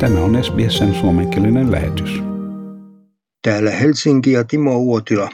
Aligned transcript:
Tämä 0.00 0.20
on 0.20 0.44
SBSn 0.44 0.94
suomenkielinen 0.94 1.70
lähetys. 1.70 2.22
Täällä 3.42 3.70
Helsinki 3.70 4.32
ja 4.32 4.44
Timo 4.44 4.76
Uotila. 4.76 5.28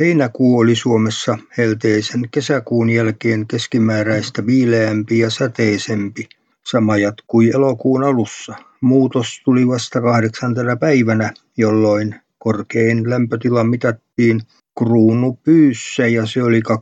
Heinäkuu 0.00 0.58
oli 0.58 0.76
Suomessa 0.76 1.38
helteisen 1.58 2.28
kesäkuun 2.30 2.90
jälkeen 2.90 3.46
keskimääräistä 3.46 4.46
viileämpi 4.46 5.18
ja 5.18 5.30
sateisempi. 5.30 6.28
Sama 6.66 6.96
jatkui 6.96 7.50
elokuun 7.50 8.04
alussa. 8.04 8.54
Muutos 8.80 9.40
tuli 9.44 9.68
vasta 9.68 10.00
kahdeksantena 10.00 10.76
päivänä, 10.76 11.32
jolloin 11.56 12.14
korkein 12.38 13.10
lämpötila 13.10 13.64
mitattiin 13.64 14.40
Kruunupyyssä 14.78 16.06
ja 16.06 16.26
se 16.26 16.42
oli 16.42 16.60
29,4 16.60 16.72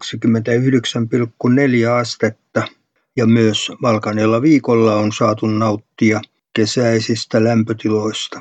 astetta. 2.00 2.62
Ja 3.16 3.26
myös 3.26 3.72
Valkaneella 3.82 4.42
viikolla 4.42 4.94
on 4.94 5.12
saatu 5.12 5.46
nauttia 5.46 6.20
kesäisistä 6.52 7.44
lämpötiloista. 7.44 8.40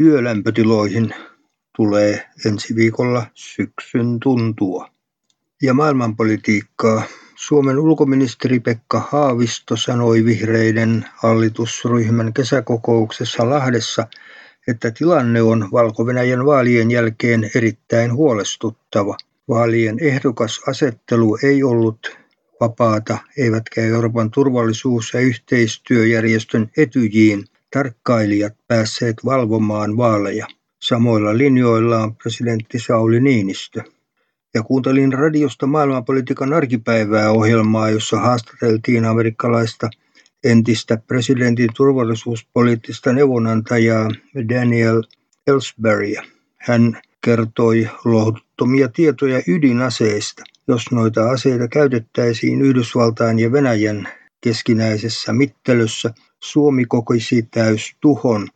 Yölämpötiloihin 0.00 1.14
tulee 1.76 2.28
ensi 2.46 2.76
viikolla 2.76 3.26
syksyn 3.34 4.20
tuntua. 4.20 4.88
Ja 5.62 5.74
maailmanpolitiikkaa. 5.74 7.02
Suomen 7.34 7.78
ulkoministeri 7.78 8.60
Pekka 8.60 9.08
Haavisto 9.10 9.76
sanoi 9.76 10.24
vihreiden 10.24 11.04
hallitusryhmän 11.14 12.32
kesäkokouksessa 12.32 13.50
Lahdessa, 13.50 14.06
että 14.68 14.90
tilanne 14.90 15.42
on 15.42 15.68
valko 15.72 16.06
vaalien 16.46 16.90
jälkeen 16.90 17.50
erittäin 17.54 18.14
huolestuttava. 18.14 19.16
Vaalien 19.48 19.96
ehdokasasettelu 20.00 21.38
ei 21.42 21.62
ollut 21.62 22.18
vapaata, 22.62 23.18
eivätkä 23.38 23.80
Euroopan 23.80 24.30
turvallisuus- 24.30 25.14
ja 25.14 25.20
yhteistyöjärjestön 25.20 26.70
etyjiin 26.76 27.44
tarkkailijat 27.72 28.54
päässeet 28.68 29.16
valvomaan 29.24 29.96
vaaleja. 29.96 30.46
Samoilla 30.82 31.38
linjoilla 31.38 31.98
on 32.02 32.16
presidentti 32.16 32.78
Sauli 32.78 33.20
Niinistö. 33.20 33.82
Ja 34.54 34.62
kuuntelin 34.62 35.12
radiosta 35.12 35.66
maailmanpolitiikan 35.66 36.52
arkipäivää 36.52 37.30
ohjelmaa, 37.30 37.90
jossa 37.90 38.20
haastateltiin 38.20 39.04
amerikkalaista 39.04 39.90
entistä 40.44 40.96
presidentin 40.96 41.70
turvallisuuspoliittista 41.76 43.12
neuvonantajaa 43.12 44.10
Daniel 44.48 45.02
Ellsbergia. 45.46 46.22
Hän 46.58 47.00
kertoi 47.20 47.88
lohduttomia 48.04 48.88
tietoja 48.88 49.42
ydinaseista. 49.48 50.42
Jos 50.68 50.92
noita 50.92 51.30
aseita 51.30 51.68
käytettäisiin 51.68 52.62
Yhdysvaltain 52.62 53.38
ja 53.38 53.52
Venäjän 53.52 54.08
keskinäisessä 54.40 55.32
mittelössä, 55.32 56.14
Suomi 56.40 56.84
kokisi 56.84 57.48
täys 57.50 57.96
tuhon, 58.00 58.48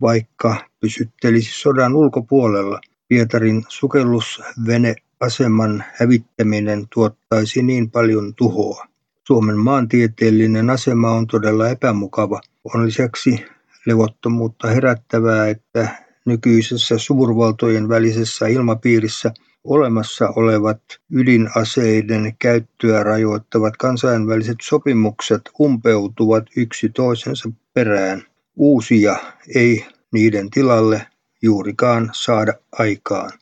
vaikka 0.00 0.56
pysyttelisi 0.80 1.60
sodan 1.60 1.96
ulkopuolella. 1.96 2.80
Pietarin 3.08 3.64
sukellusveneaseman 3.68 5.84
hävittäminen 5.94 6.86
tuottaisi 6.94 7.62
niin 7.62 7.90
paljon 7.90 8.34
tuhoa. 8.34 8.86
Suomen 9.26 9.58
maantieteellinen 9.58 10.70
asema 10.70 11.10
on 11.10 11.26
todella 11.26 11.68
epämukava. 11.68 12.40
On 12.74 12.86
lisäksi 12.86 13.44
levottomuutta 13.86 14.68
herättävää, 14.68 15.48
että 15.48 15.88
nykyisessä 16.26 16.98
suurvaltojen 16.98 17.88
välisessä 17.88 18.46
ilmapiirissä 18.46 19.32
olemassa 19.64 20.28
olevat 20.36 20.82
ydinaseiden 21.10 22.36
käyttöä 22.38 23.02
rajoittavat 23.02 23.76
kansainväliset 23.76 24.56
sopimukset 24.62 25.42
umpeutuvat 25.60 26.44
yksi 26.56 26.88
toisensa 26.88 27.50
perään. 27.74 28.22
Uusia 28.56 29.16
ei 29.54 29.86
niiden 30.12 30.50
tilalle 30.50 31.06
juurikaan 31.42 32.10
saada 32.12 32.52
aikaan. 32.72 33.32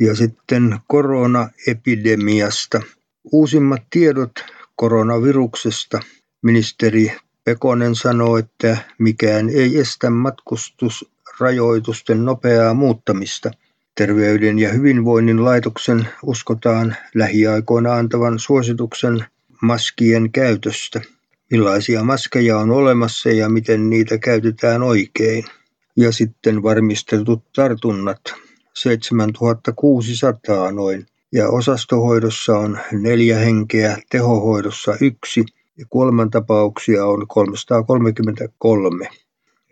Ja 0.00 0.16
sitten 0.16 0.78
koronaepidemiasta. 0.86 2.80
Uusimmat 3.32 3.82
tiedot 3.90 4.32
koronaviruksesta. 4.76 6.00
Ministeri 6.42 7.12
Pekonen 7.44 7.94
sanoo, 7.94 8.36
että 8.36 8.76
mikään 8.98 9.50
ei 9.50 9.78
estä 9.78 10.10
matkustusrajoitusten 10.10 12.24
nopeaa 12.24 12.74
muuttamista. 12.74 13.50
Terveyden 13.94 14.58
ja 14.58 14.72
hyvinvoinnin 14.72 15.44
laitoksen 15.44 16.08
uskotaan 16.22 16.96
lähiaikoina 17.14 17.94
antavan 17.94 18.38
suosituksen 18.38 19.24
maskien 19.62 20.32
käytöstä. 20.32 21.00
Millaisia 21.50 22.04
maskeja 22.04 22.58
on 22.58 22.70
olemassa 22.70 23.30
ja 23.30 23.48
miten 23.48 23.90
niitä 23.90 24.18
käytetään 24.18 24.82
oikein. 24.82 25.44
Ja 25.96 26.12
sitten 26.12 26.62
varmistetut 26.62 27.42
tartunnat. 27.52 28.20
7600 28.74 30.72
noin 30.72 31.06
ja 31.32 31.48
osastohoidossa 31.48 32.58
on 32.58 32.78
neljä 32.92 33.38
henkeä, 33.38 33.98
tehohoidossa 34.10 34.96
yksi 35.00 35.44
ja 35.78 35.86
kuolemantapauksia 35.90 37.06
on 37.06 37.26
333. 37.28 39.08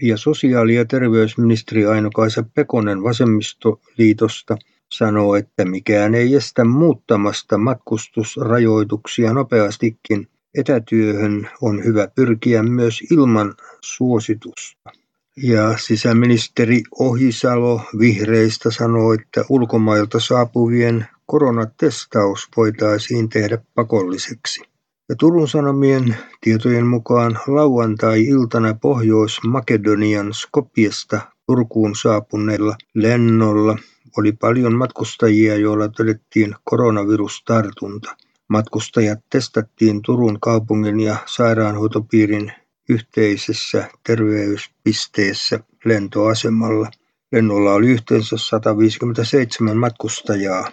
Ja 0.02 0.16
sosiaali- 0.16 0.74
ja 0.74 0.84
terveysministeri 0.84 1.86
Aino-Kaisa 1.86 2.44
Pekonen 2.54 3.02
vasemmistoliitosta 3.02 4.56
sanoo, 4.92 5.34
että 5.36 5.64
mikään 5.64 6.14
ei 6.14 6.34
estä 6.34 6.64
muuttamasta 6.64 7.58
matkustusrajoituksia 7.58 9.32
nopeastikin. 9.32 10.28
Etätyöhön 10.54 11.50
on 11.60 11.84
hyvä 11.84 12.08
pyrkiä 12.14 12.62
myös 12.62 13.00
ilman 13.10 13.54
suositusta. 13.80 14.90
Ja 15.36 15.78
sisäministeri 15.78 16.82
Ohisalo 17.00 17.80
vihreistä 17.98 18.70
sanoo, 18.70 19.12
että 19.12 19.44
ulkomailta 19.48 20.20
saapuvien 20.20 21.06
koronatestaus 21.26 22.48
voitaisiin 22.56 23.28
tehdä 23.28 23.58
pakolliseksi. 23.74 24.71
Ja 25.08 25.16
Turun 25.16 25.48
Sanomien 25.48 26.16
tietojen 26.40 26.86
mukaan 26.86 27.38
lauantai-iltana 27.46 28.74
Pohjois-Makedonian 28.74 30.34
Skopiesta 30.34 31.20
Turkuun 31.46 31.96
saapuneilla 31.96 32.76
lennolla 32.94 33.78
oli 34.18 34.32
paljon 34.32 34.74
matkustajia, 34.74 35.56
joilla 35.56 35.88
todettiin 35.88 36.54
koronavirustartunta. 36.64 38.16
Matkustajat 38.48 39.18
testattiin 39.30 40.02
Turun 40.02 40.40
kaupungin 40.40 41.00
ja 41.00 41.16
sairaanhoitopiirin 41.26 42.52
yhteisessä 42.88 43.88
terveyspisteessä 44.06 45.60
lentoasemalla. 45.84 46.90
Lennolla 47.32 47.72
oli 47.72 47.86
yhteensä 47.86 48.36
157 48.38 49.76
matkustajaa 49.76 50.72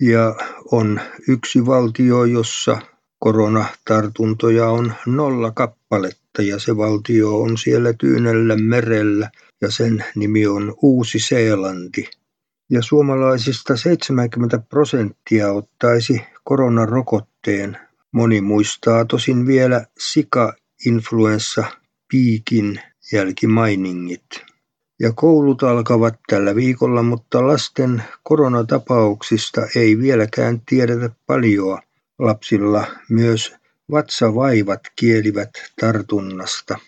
ja 0.00 0.34
on 0.72 1.00
yksi 1.28 1.66
valtio, 1.66 2.24
jossa 2.24 2.78
koronatartuntoja 3.24 4.68
on 4.68 4.92
nolla 5.06 5.50
kappaletta 5.50 6.42
ja 6.42 6.58
se 6.58 6.76
valtio 6.76 7.40
on 7.40 7.58
siellä 7.58 7.92
Tyynellä 7.92 8.56
merellä 8.56 9.30
ja 9.60 9.70
sen 9.70 10.04
nimi 10.14 10.46
on 10.46 10.74
Uusi-Seelanti. 10.82 12.10
Ja 12.70 12.82
suomalaisista 12.82 13.76
70 13.76 14.58
prosenttia 14.58 15.52
ottaisi 15.52 16.22
koronarokotteen. 16.44 17.78
Moni 18.12 18.40
muistaa 18.40 19.04
tosin 19.04 19.46
vielä 19.46 19.86
sika-influenssa 19.98 21.64
piikin 22.10 22.80
jälkimainingit. 23.12 24.44
Ja 25.00 25.12
koulut 25.12 25.62
alkavat 25.62 26.14
tällä 26.28 26.54
viikolla, 26.54 27.02
mutta 27.02 27.46
lasten 27.46 28.02
koronatapauksista 28.22 29.60
ei 29.76 29.98
vieläkään 29.98 30.60
tiedetä 30.68 31.10
paljoa. 31.26 31.80
Lapsilla 32.18 32.86
myös 33.10 33.54
vatsavaivat 33.90 34.80
kielivät 34.96 35.50
tartunnasta. 35.80 36.78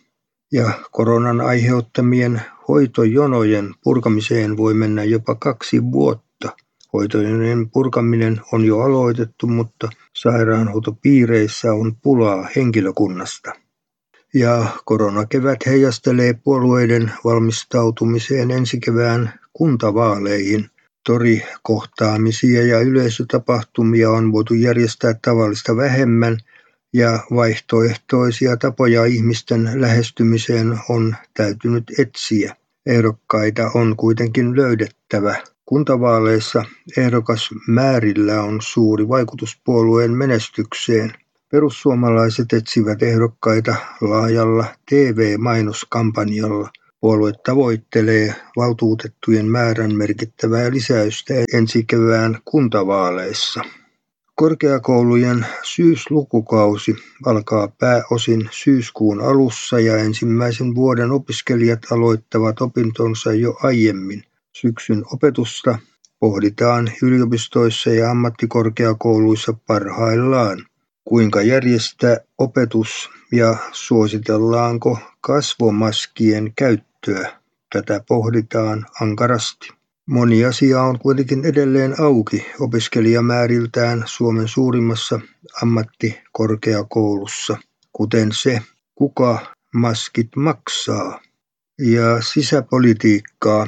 Ja 0.53 0.71
koronan 0.91 1.41
aiheuttamien 1.41 2.43
hoitojonojen 2.69 3.75
purkamiseen 3.85 4.56
voi 4.56 4.75
mennä 4.75 5.05
jopa 5.05 5.35
kaksi 5.35 5.83
vuotta. 5.83 6.53
Hoitojonojen 6.93 7.71
purkaminen 7.71 8.41
on 8.53 8.65
jo 8.65 8.81
aloitettu, 8.81 9.47
mutta 9.47 9.89
sairaanhoitopiireissä 10.17 11.73
on 11.73 11.97
pulaa 11.97 12.49
henkilökunnasta. 12.56 13.53
Ja 14.35 14.67
koronakevät 14.85 15.67
heijastelee 15.67 16.35
puolueiden 16.45 17.12
valmistautumiseen 17.25 18.50
ensi 18.50 18.81
kevään 18.81 19.41
kuntavaaleihin. 19.53 20.71
Torikohtaamisia 21.06 22.67
ja 22.67 22.81
yleisötapahtumia 22.81 24.11
on 24.11 24.32
voitu 24.32 24.55
järjestää 24.55 25.14
tavallista 25.23 25.76
vähemmän 25.76 26.38
ja 26.93 27.19
vaihtoehtoisia 27.35 28.56
tapoja 28.56 29.05
ihmisten 29.05 29.70
lähestymiseen 29.75 30.79
on 30.88 31.17
täytynyt 31.35 31.85
etsiä. 31.99 32.56
Ehdokkaita 32.87 33.70
on 33.75 33.97
kuitenkin 33.97 34.56
löydettävä. 34.56 35.37
Kuntavaaleissa 35.67 36.64
ehdokasmäärillä 36.97 38.43
on 38.43 38.61
suuri 38.62 39.09
vaikutus 39.09 39.61
puolueen 39.64 40.11
menestykseen. 40.11 41.12
Perussuomalaiset 41.50 42.52
etsivät 42.52 43.02
ehdokkaita 43.02 43.75
laajalla 44.00 44.64
TV-mainoskampanjalla. 44.91 46.70
Puolue 47.01 47.33
tavoittelee 47.47 48.35
valtuutettujen 48.57 49.47
määrän 49.47 49.95
merkittävää 49.95 50.71
lisäystä 50.71 51.35
ensi 51.55 51.85
kevään 51.85 52.39
kuntavaaleissa. 52.45 53.61
Korkeakoulujen 54.35 55.47
syyslukukausi 55.63 56.97
alkaa 57.27 57.69
pääosin 57.69 58.49
syyskuun 58.53 59.21
alussa 59.21 59.81
ja 59.81 59.97
ensimmäisen 59.97 60.75
vuoden 60.75 61.11
opiskelijat 61.11 61.93
aloittavat 61.93 62.61
opintonsa 62.61 63.33
jo 63.33 63.57
aiemmin. 63.63 64.25
Syksyn 64.53 65.05
opetusta 65.13 65.79
pohditaan 66.21 66.91
yliopistoissa 67.03 67.91
ja 67.91 68.11
ammattikorkeakouluissa 68.11 69.53
parhaillaan. 69.67 70.67
Kuinka 71.08 71.43
järjestää 71.43 72.17
opetus 72.38 73.11
ja 73.32 73.56
suositellaanko 73.73 74.99
kasvomaskien 75.20 76.53
käyttöä? 76.56 77.32
Tätä 77.73 78.00
pohditaan 78.08 78.87
ankarasti. 79.00 79.69
Moni 80.06 80.44
asia 80.44 80.82
on 80.82 80.99
kuitenkin 80.99 81.44
edelleen 81.44 82.00
auki 82.00 82.47
opiskelijamääriltään 82.61 84.03
Suomen 84.06 84.49
suurimmassa 84.49 85.20
ammattikorkeakoulussa, 85.62 87.56
kuten 87.93 88.29
se, 88.32 88.62
kuka 88.94 89.55
maskit 89.75 90.37
maksaa. 90.37 91.20
Ja 91.79 92.23
sisäpolitiikkaa. 92.23 93.67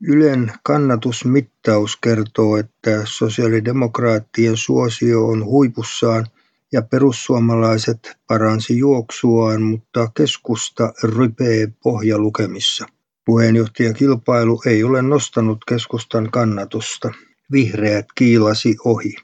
Ylen 0.00 0.52
kannatusmittaus 0.62 1.96
kertoo, 1.96 2.56
että 2.56 3.00
sosiaalidemokraattien 3.04 4.56
suosio 4.56 5.26
on 5.26 5.44
huipussaan 5.44 6.26
ja 6.72 6.82
perussuomalaiset 6.82 8.16
paransi 8.26 8.78
juoksuaan, 8.78 9.62
mutta 9.62 10.10
keskusta 10.16 10.92
rypee 11.02 11.68
pohjalukemissa. 11.82 12.86
Puheenjohtajakilpailu 13.24 14.62
ei 14.66 14.84
ole 14.84 15.02
nostanut 15.02 15.58
keskustan 15.68 16.30
kannatusta. 16.30 17.10
Vihreät 17.52 18.06
kiilasi 18.14 18.76
ohi. 18.84 19.14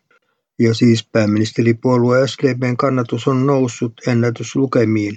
Ja 0.58 0.74
siis 0.74 1.08
pääministeripuolue 1.12 2.28
SDPn 2.28 2.76
kannatus 2.76 3.28
on 3.28 3.46
noussut 3.46 3.92
ennätyslukemiin. 4.06 5.16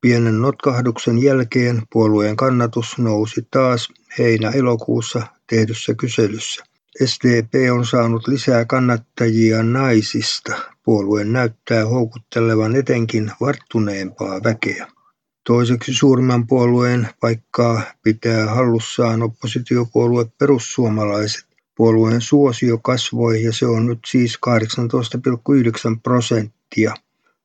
Pienen 0.00 0.42
notkahduksen 0.42 1.22
jälkeen 1.22 1.82
puolueen 1.92 2.36
kannatus 2.36 2.98
nousi 2.98 3.46
taas 3.50 3.88
heinä-elokuussa 4.18 5.22
tehdyssä 5.50 5.94
kyselyssä. 5.94 6.64
SDP 7.04 7.52
on 7.72 7.86
saanut 7.86 8.28
lisää 8.28 8.64
kannattajia 8.64 9.62
naisista. 9.62 10.56
Puolue 10.88 11.24
näyttää 11.24 11.86
houkuttelevan 11.86 12.76
etenkin 12.76 13.32
varttuneempaa 13.40 14.42
väkeä. 14.44 14.86
Toiseksi 15.46 15.94
suurimman 15.94 16.46
puolueen 16.46 17.08
paikkaa 17.20 17.82
pitää 18.02 18.46
hallussaan 18.46 19.22
oppositiopuolue 19.22 20.26
Perussuomalaiset. 20.38 21.46
Puolueen 21.74 22.20
suosio 22.20 22.78
kasvoi 22.78 23.42
ja 23.42 23.52
se 23.52 23.66
on 23.66 23.86
nyt 23.86 23.98
siis 24.06 24.38
18,9 25.92 26.00
prosenttia. 26.02 26.94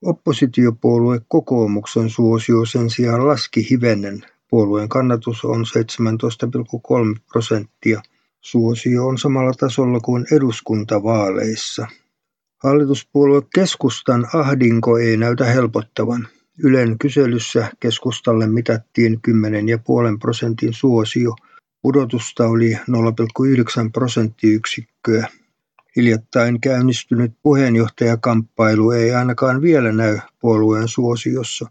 Oppositiopuolue 0.02 1.22
kokoomuksen 1.28 2.10
suosio 2.10 2.66
sen 2.66 2.90
sijaan 2.90 3.28
laski 3.28 3.70
hivenen. 3.70 4.26
Puolueen 4.50 4.90
kannatus 4.90 5.46
on 5.46 5.66
17,3 7.16 7.20
prosenttia. 7.32 8.02
Suosio 8.42 9.08
on 9.08 9.18
samalla 9.18 9.54
tasolla 9.54 10.00
kuin 10.00 10.26
eduskuntavaaleissa. 10.32 11.88
Hallituspuolue 12.64 13.42
keskustan 13.56 14.28
ahdinko 14.34 14.98
ei 14.98 15.18
näytä 15.18 15.46
helpottavan. 15.46 16.28
Ylen 16.64 16.98
kyselyssä 16.98 17.72
keskustalle 17.80 18.48
mitattiin 18.48 19.20
10,5 20.14 20.18
prosentin 20.20 20.74
suosio. 20.74 21.36
Pudotusta 21.82 22.48
oli 22.48 22.74
0,9 22.74 22.80
prosenttiyksikköä. 23.94 25.28
Hiljattain 25.96 26.62
käynnistynyt 26.62 27.34
puheenjohtajakamppailu 27.44 28.92
ei 28.92 29.14
ainakaan 29.14 29.62
vielä 29.62 29.92
näy 29.92 30.20
puolueen 30.40 30.88
suosiossa. 30.88 31.70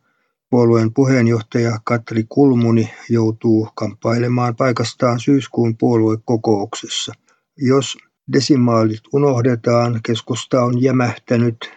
Puolueen 0.50 0.94
puheenjohtaja 0.94 1.80
Katri 1.84 2.24
Kulmuni 2.28 2.90
joutuu 3.08 3.68
kamppailemaan 3.74 4.56
paikastaan 4.56 5.20
syyskuun 5.20 5.76
puoluekokouksessa. 5.76 7.12
Jos 7.56 7.96
desimaalit 8.32 9.00
unohdetaan, 9.12 10.00
keskusta 10.02 10.62
on 10.62 10.82
jämähtänyt 10.82 11.70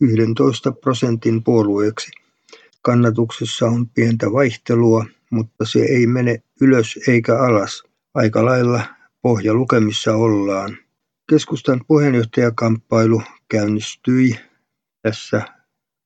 11 0.00 0.72
prosentin 0.72 1.44
puolueeksi. 1.44 2.10
Kannatuksessa 2.82 3.66
on 3.66 3.88
pientä 3.88 4.32
vaihtelua, 4.32 5.04
mutta 5.30 5.64
se 5.64 5.78
ei 5.78 6.06
mene 6.06 6.42
ylös 6.60 6.98
eikä 7.08 7.38
alas. 7.38 7.82
Aika 8.14 8.44
lailla 8.44 8.82
pohjalukemissa 9.22 10.14
ollaan. 10.14 10.78
Keskustan 11.30 11.80
puheenjohtajakamppailu 11.86 13.22
käynnistyi 13.48 14.36
tässä 15.02 15.42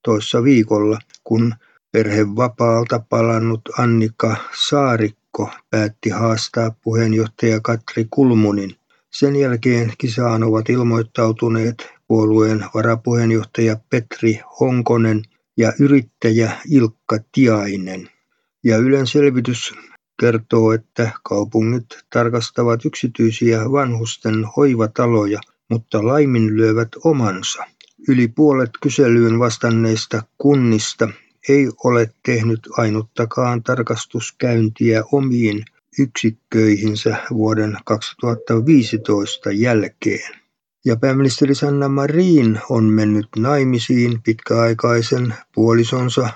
toissa 0.05 0.45
viikolla, 0.45 0.99
kun 1.25 1.55
perhevapaalta 1.93 2.99
palannut 3.09 3.61
Annika 3.79 4.37
Saarikko 4.55 5.51
päätti 5.71 6.11
haastaa 6.11 6.71
puheenjohtaja 6.71 7.61
Katri 7.61 8.07
Kulmunin. 8.11 8.82
Sen 9.15 9.37
jälkeen 9.37 9.93
kisaan 9.99 10.43
ovat 10.43 10.69
ilmoittautuneet 10.69 11.91
puolueen 12.09 12.65
varapuheenjohtaja 12.75 13.77
Petri 13.91 14.41
Honkonen 14.61 15.23
ja 15.57 15.73
yrittäjä 15.81 16.53
Ilkka 16.71 17.19
Tiainen. 17.33 18.09
Ja 18.65 18.77
Ylen 18.77 19.07
selvitys 19.07 19.75
kertoo, 20.21 20.73
että 20.73 21.11
kaupungit 21.25 21.87
tarkastavat 22.13 22.85
yksityisiä 22.85 23.61
vanhusten 23.73 24.45
hoivataloja, 24.57 25.41
mutta 25.71 26.07
laiminlyövät 26.07 26.89
omansa. 27.05 27.65
Yli 28.09 28.29
puolet 28.29 28.71
kyselyyn 28.83 29.39
vastanneista 29.39 30.23
kunnista 30.39 31.09
ei 31.49 31.69
ole 31.85 32.11
tehnyt 32.27 32.61
ainuttakaan 32.77 33.63
tarkastuskäyntiä 33.63 35.03
omiin 35.13 35.65
yksikköihinsä 35.99 37.17
vuoden 37.31 37.77
2015 37.85 39.53
jälkeen. 39.53 40.35
Ja 40.85 40.97
pääministeri 40.97 41.55
Sanna 41.55 41.89
Marin 41.89 42.61
on 42.69 42.85
mennyt 42.85 43.29
naimisiin 43.37 44.23
pitkäaikaisen 44.23 45.35
puolisonsa 45.55 46.29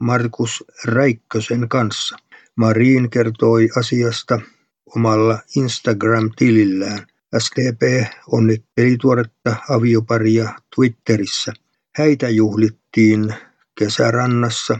Markus 0.00 0.64
Räikkösen 0.84 1.68
kanssa. 1.68 2.16
Marin 2.56 3.10
kertoi 3.10 3.68
asiasta 3.76 4.40
omalla 4.96 5.38
Instagram-tilillään. 5.56 7.06
SDP 7.38 8.06
onnitteli 8.26 8.96
tuoretta 9.00 9.56
avioparia 9.68 10.54
Twitterissä. 10.74 11.52
Häitä 11.96 12.28
juhlittiin 12.28 13.34
kesärannassa, 13.78 14.78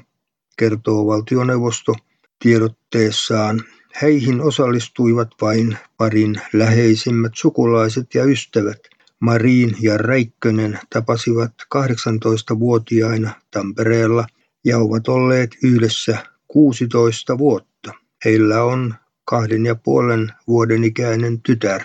kertoo 0.59 1.06
valtioneuvosto 1.06 1.95
tiedotteessaan. 2.38 3.64
Häihin 3.92 4.40
osallistuivat 4.40 5.28
vain 5.40 5.78
parin 5.96 6.40
läheisimmät 6.52 7.32
sukulaiset 7.34 8.14
ja 8.14 8.25
ystävät. 8.25 8.78
Marin 9.20 9.76
ja 9.80 9.99
Räikkönen 9.99 10.78
tapasivat 10.90 11.52
18-vuotiaina 11.75 13.30
Tampereella 13.50 14.26
ja 14.64 14.78
ovat 14.78 15.08
olleet 15.08 15.50
yhdessä 15.62 16.18
16 16.49 17.38
vuotta. 17.38 17.92
Heillä 18.25 18.64
on 18.64 18.94
kahden 19.25 19.66
ja 19.66 19.75
puolen 19.75 20.32
vuoden 20.46 20.84
ikäinen 20.84 21.42
tytär. 21.42 21.82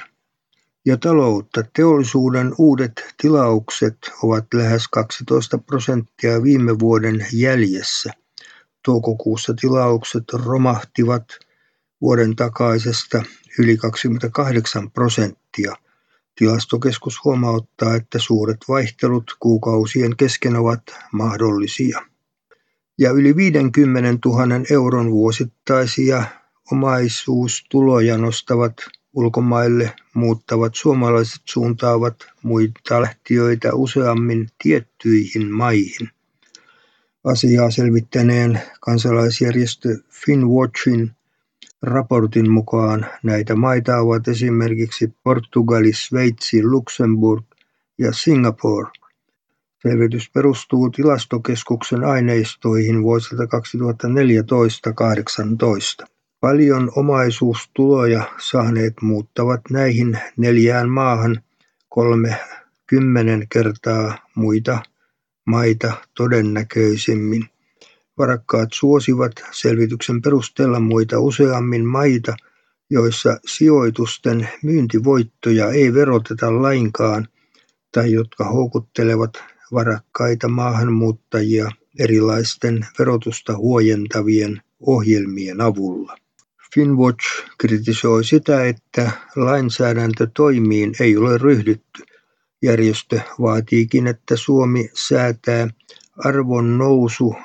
Ja 0.85 0.97
taloutta. 0.97 1.63
Teollisuuden 1.75 2.53
uudet 2.57 3.13
tilaukset 3.21 3.97
ovat 4.23 4.45
lähes 4.53 4.87
12 4.87 5.57
prosenttia 5.57 6.43
viime 6.43 6.79
vuoden 6.79 7.25
jäljessä. 7.33 8.13
Toukokuussa 8.85 9.53
tilaukset 9.61 10.23
romahtivat 10.33 11.23
vuoden 12.01 12.35
takaisesta 12.35 13.23
yli 13.59 13.77
28 13.77 14.91
prosenttia– 14.91 15.75
Tilastokeskus 16.37 17.23
huomauttaa, 17.23 17.95
että 17.95 18.19
suuret 18.19 18.57
vaihtelut 18.67 19.35
kuukausien 19.39 20.17
kesken 20.17 20.55
ovat 20.55 20.81
mahdollisia. 21.11 22.01
Ja 22.97 23.11
yli 23.11 23.35
50 23.35 24.29
000 24.29 24.43
euron 24.71 25.11
vuosittaisia 25.11 26.23
omaisuustuloja 26.71 28.17
nostavat 28.17 28.73
ulkomaille 29.13 29.93
muuttavat 30.13 30.75
suomalaiset 30.75 31.41
suuntaavat 31.45 32.15
muita 32.43 33.01
lähtiöitä 33.01 33.73
useammin 33.73 34.49
tiettyihin 34.63 35.51
maihin. 35.51 36.09
Asiaa 37.23 37.71
selvittäneen 37.71 38.61
kansalaisjärjestö 38.79 39.97
Finwatchin 40.09 41.11
Raportin 41.81 42.51
mukaan 42.51 43.05
näitä 43.23 43.55
maita 43.55 43.97
ovat 43.97 44.27
esimerkiksi 44.27 45.13
Portugali, 45.23 45.93
Sveitsi, 45.93 46.63
Luxemburg 46.63 47.45
ja 47.97 48.13
Singapore. 48.13 48.91
Selvitys 49.81 50.29
perustuu 50.29 50.89
Tilastokeskuksen 50.89 52.03
aineistoihin 52.03 53.03
vuosilta 53.03 53.43
2014-2018. 56.03 56.07
Paljon 56.39 56.91
omaisuustuloja 56.95 58.23
saaneet 58.37 58.93
muuttavat 59.01 59.61
näihin 59.71 60.19
neljään 60.37 60.89
maahan 60.89 61.41
kolme 61.89 62.37
kymmenen 62.87 63.47
kertaa 63.49 64.17
muita 64.35 64.79
maita 65.45 65.93
todennäköisemmin. 66.13 67.49
Varakkaat 68.17 68.69
suosivat 68.73 69.31
selvityksen 69.51 70.21
perusteella 70.21 70.79
muita 70.79 71.19
useammin 71.19 71.85
maita, 71.85 72.35
joissa 72.89 73.39
sijoitusten 73.45 74.49
myyntivoittoja 74.63 75.71
ei 75.71 75.93
veroteta 75.93 76.61
lainkaan 76.61 77.27
tai 77.91 78.11
jotka 78.11 78.45
houkuttelevat 78.45 79.43
varakkaita 79.73 80.47
maahanmuuttajia 80.47 81.71
erilaisten 81.99 82.87
verotusta 82.99 83.57
huojentavien 83.57 84.61
ohjelmien 84.79 85.61
avulla. 85.61 86.17
Finwatch 86.73 87.25
kritisoi 87.57 88.23
sitä, 88.23 88.65
että 88.65 89.11
lainsäädäntötoimiin 89.35 90.93
ei 90.99 91.17
ole 91.17 91.37
ryhdytty. 91.37 92.03
Järjestö 92.61 93.19
vaatiikin, 93.41 94.07
että 94.07 94.35
Suomi 94.35 94.89
säätää 94.93 95.67
arvon 96.17 96.77
nousu 96.77 97.35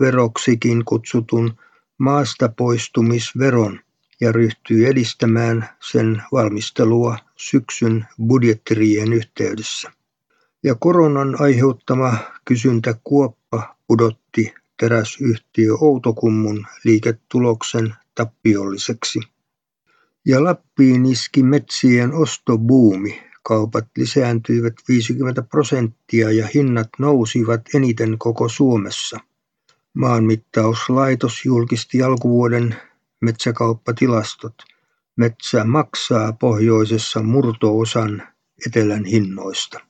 veroksikin 0.00 0.84
kutsutun 0.84 1.54
maastapoistumisveron 1.98 3.80
ja 4.20 4.32
ryhtyy 4.32 4.86
edistämään 4.86 5.68
sen 5.90 6.22
valmistelua 6.32 7.18
syksyn 7.36 8.06
budjettirien 8.26 9.12
yhteydessä. 9.12 9.90
Ja 10.62 10.74
koronan 10.74 11.40
aiheuttama 11.40 12.18
kysyntäkuoppa 12.44 13.76
pudotti 13.86 14.54
teräsyhtiö 14.80 15.74
Outokummun 15.80 16.66
liiketuloksen 16.84 17.94
tappiolliseksi. 18.14 19.20
Ja 20.26 20.44
Lappiin 20.44 21.06
iski 21.06 21.42
metsien 21.42 22.12
ostobuumi. 22.12 23.22
Kaupat 23.42 23.86
lisääntyivät 23.96 24.74
50 24.88 25.42
prosenttia 25.42 26.30
ja 26.30 26.48
hinnat 26.54 26.88
nousivat 26.98 27.60
eniten 27.74 28.18
koko 28.18 28.48
Suomessa. 28.48 29.20
Maanmittauslaitos 29.94 31.44
julkisti 31.44 32.02
alkuvuoden 32.02 32.76
metsäkauppatilastot. 33.20 34.54
Metsä 35.16 35.64
maksaa 35.64 36.32
pohjoisessa 36.32 37.22
murtoosan 37.22 38.22
etelän 38.66 39.04
hinnoista. 39.04 39.80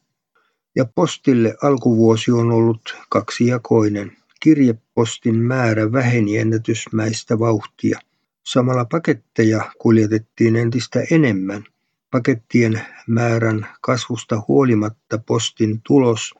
Ja 0.76 0.84
postille 0.84 1.54
alkuvuosi 1.62 2.32
on 2.32 2.50
ollut 2.50 2.96
kaksijakoinen. 3.10 4.16
Kirjepostin 4.40 5.38
määrä 5.38 5.92
väheni 5.92 6.36
ennätysmäistä 6.38 7.38
vauhtia. 7.38 7.98
Samalla 8.46 8.84
paketteja 8.84 9.72
kuljetettiin 9.78 10.56
entistä 10.56 11.04
enemmän. 11.10 11.64
Pakettien 12.10 12.80
määrän 13.06 13.66
kasvusta 13.80 14.42
huolimatta 14.48 15.18
postin 15.18 15.80
tulos 15.86 16.34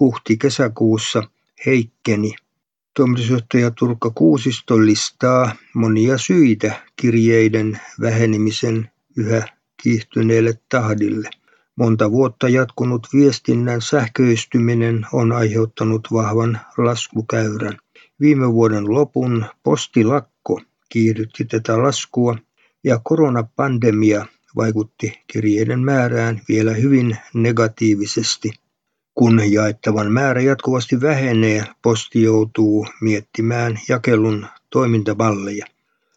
huhti-kesäkuussa 0.00 1.22
heikkeni. 1.66 2.34
Toimitusjohtaja 2.98 3.70
Turkka 3.70 4.10
Kuusisto 4.10 4.78
listaa 4.86 5.52
monia 5.74 6.18
syitä 6.18 6.82
kirjeiden 6.96 7.80
vähenemisen 8.00 8.90
yhä 9.16 9.46
kiihtyneelle 9.82 10.54
tahdille. 10.68 11.30
Monta 11.76 12.10
vuotta 12.10 12.48
jatkunut 12.48 13.06
viestinnän 13.14 13.82
sähköistyminen 13.82 15.06
on 15.12 15.32
aiheuttanut 15.32 16.08
vahvan 16.12 16.60
laskukäyrän. 16.78 17.78
Viime 18.20 18.52
vuoden 18.52 18.94
lopun 18.94 19.44
postilakko 19.62 20.60
kiihdytti 20.88 21.44
tätä 21.44 21.82
laskua 21.82 22.36
ja 22.84 23.00
koronapandemia 23.04 24.26
vaikutti 24.56 25.12
kirjeiden 25.32 25.80
määrään 25.80 26.40
vielä 26.48 26.74
hyvin 26.74 27.16
negatiivisesti. 27.34 28.50
Kun 29.18 29.52
jaettavan 29.52 30.12
määrä 30.12 30.40
jatkuvasti 30.40 31.00
vähenee, 31.00 31.64
posti 31.82 32.22
joutuu 32.22 32.86
miettimään 33.00 33.78
jakelun 33.88 34.46
toimintamalleja. 34.70 35.66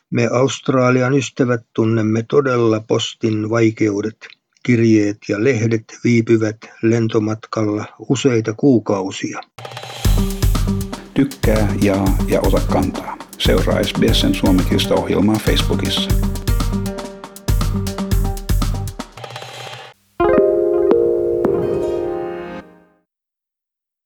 Me 0.09 0.27
Australian 0.31 1.13
ystävät 1.13 1.61
tunnemme 1.73 2.23
todella 2.23 2.79
postin 2.79 3.49
vaikeudet. 3.49 4.27
Kirjeet 4.63 5.17
ja 5.29 5.43
lehdet 5.43 5.83
viipyvät 6.03 6.57
lentomatkalla 6.81 7.85
useita 8.09 8.53
kuukausia. 8.53 9.41
Tykkää, 11.13 11.75
jaa 11.81 12.17
ja 12.27 12.41
ota 12.41 12.61
kantaa. 12.71 13.17
Seuraa 13.37 13.83
SBSn 13.83 14.33
suomenkielistä 14.33 14.93
ohjelmaa 14.93 15.35
Facebookissa. 15.35 16.30